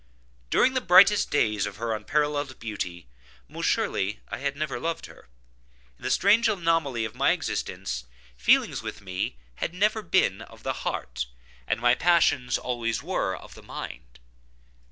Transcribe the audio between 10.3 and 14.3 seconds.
of the heart, and my passions always were of the mind.